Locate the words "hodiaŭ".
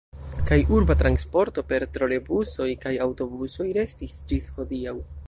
4.57-4.99